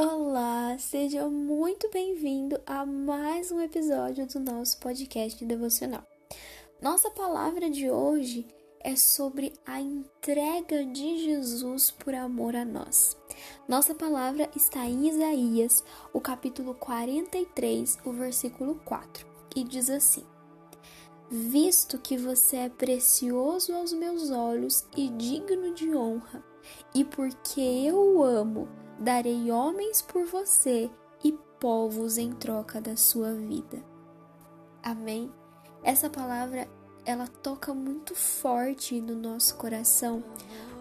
[0.00, 6.06] Olá, seja muito bem-vindo a mais um episódio do nosso podcast devocional.
[6.80, 8.46] Nossa palavra de hoje
[8.78, 13.16] é sobre a entrega de Jesus por amor a nós.
[13.66, 19.26] Nossa palavra está em Isaías, o capítulo 43, o versículo 4,
[19.56, 20.24] e diz assim:
[21.28, 26.44] Visto que você é precioso aos meus olhos e digno de honra,
[26.94, 28.68] e porque eu o amo,
[28.98, 30.90] darei homens por você
[31.22, 33.82] e povos em troca da sua vida.
[34.82, 35.30] Amém?
[35.82, 36.68] Essa palavra
[37.04, 40.22] ela toca muito forte no nosso coração,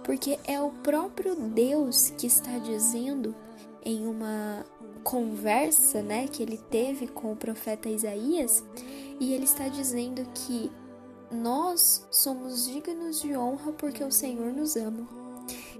[0.04, 3.36] porque é o próprio Deus que está dizendo
[3.84, 4.66] em uma
[5.04, 8.64] conversa, né, que ele teve com o profeta Isaías,
[9.20, 10.70] e ele está dizendo que
[11.32, 15.27] nós somos dignos de honra porque o Senhor nos ama.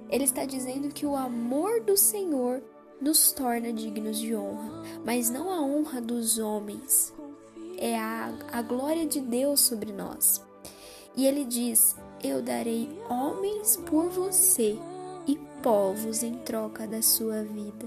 [0.10, 2.62] Ele está dizendo que o amor do Senhor
[3.02, 7.14] nos torna dignos de honra, mas não a honra dos homens,
[7.78, 10.42] é a, a glória de Deus sobre nós.
[11.16, 14.78] E ele diz: Eu darei homens por você
[15.28, 17.86] e povos em troca da sua vida.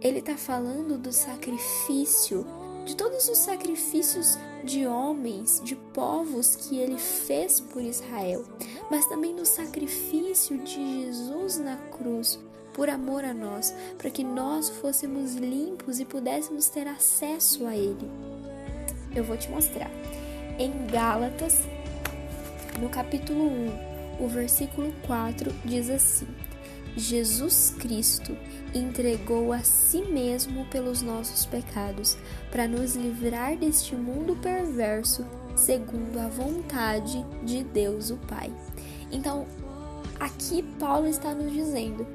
[0.00, 2.46] Ele está falando do sacrifício,
[2.84, 8.44] de todos os sacrifícios de homens, de povos que ele fez por Israel,
[8.90, 12.38] mas também do sacrifício de Jesus na cruz
[12.74, 18.10] por amor a nós, para que nós fôssemos limpos e pudéssemos ter acesso a Ele.
[19.14, 19.90] Eu vou te mostrar.
[20.58, 21.60] Em Gálatas,
[22.80, 23.44] no capítulo
[24.20, 26.26] 1, o versículo 4 diz assim:
[26.96, 28.36] Jesus Cristo
[28.74, 32.16] entregou a si mesmo pelos nossos pecados,
[32.50, 35.24] para nos livrar deste mundo perverso,
[35.56, 38.52] segundo a vontade de Deus o Pai.
[39.10, 39.46] Então,
[40.18, 42.06] aqui Paulo está nos dizendo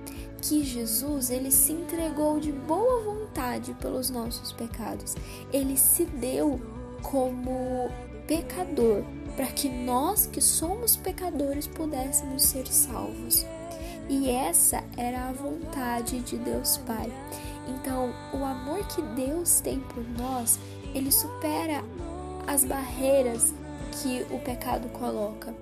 [0.42, 5.16] que Jesus, ele se entregou de boa vontade pelos nossos pecados.
[5.52, 6.60] Ele se deu
[7.02, 7.90] como
[8.26, 9.04] pecador,
[9.36, 13.46] para que nós que somos pecadores pudéssemos ser salvos.
[14.10, 17.12] E essa era a vontade de Deus Pai.
[17.68, 20.60] Então, o amor que Deus tem por nós,
[20.96, 21.84] ele supera
[22.48, 23.54] as barreiras
[24.02, 25.54] que o pecado coloca.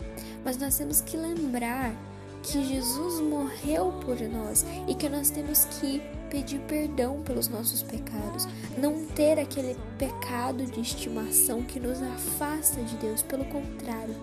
[0.46, 1.94] Mas nós temos que lembrar
[2.42, 8.48] que Jesus morreu por nós e que nós temos que pedir perdão pelos nossos pecados,
[8.78, 14.16] não ter aquele pecado de estimação que nos afasta de Deus, pelo contrário,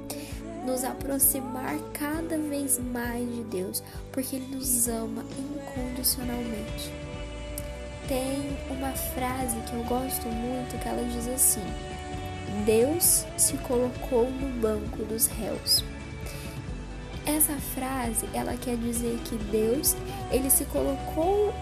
[0.64, 3.82] nos aproximar cada vez mais de Deus,
[4.12, 6.92] porque Ele nos ama incondicionalmente.
[8.08, 11.64] Tem uma frase que eu gosto muito que ela diz assim:
[12.66, 15.84] Deus se colocou no banco dos réus.
[17.26, 19.96] Essa frase ela quer dizer que Deus
[20.30, 21.54] ele se colocou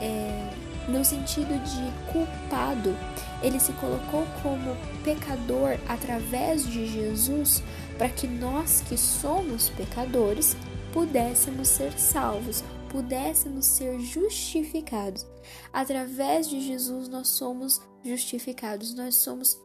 [0.00, 0.48] é,
[0.88, 2.94] no sentido de culpado,
[3.42, 7.62] ele se colocou como pecador através de Jesus
[7.96, 10.56] para que nós que somos pecadores
[10.92, 15.26] pudéssemos ser salvos, pudéssemos ser justificados.
[15.72, 19.58] Através de Jesus nós somos justificados, nós somos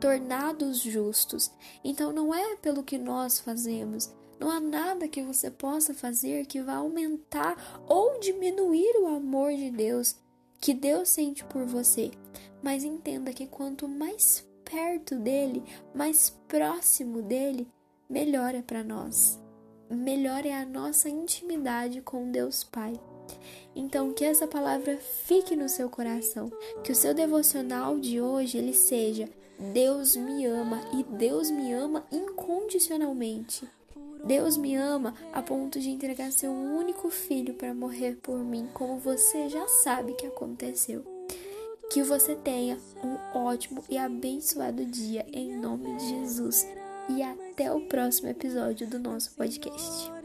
[0.00, 1.50] tornados justos.
[1.84, 6.60] Então não é pelo que nós fazemos, não há nada que você possa fazer que
[6.60, 10.16] vá aumentar ou diminuir o amor de Deus
[10.60, 12.10] que Deus sente por você.
[12.62, 15.62] Mas entenda que quanto mais perto dele,
[15.94, 17.68] mais próximo dele,
[18.08, 19.40] melhor é para nós.
[19.90, 22.94] Melhor é a nossa intimidade com Deus Pai.
[23.76, 26.50] Então que essa palavra fique no seu coração,
[26.82, 29.28] que o seu devocional de hoje ele seja
[29.58, 33.68] Deus me ama e Deus me ama incondicionalmente.
[34.24, 38.98] Deus me ama a ponto de entregar seu único filho para morrer por mim, como
[38.98, 41.04] você já sabe que aconteceu.
[41.90, 46.66] Que você tenha um ótimo e abençoado dia em nome de Jesus.
[47.08, 50.23] E até o próximo episódio do nosso podcast.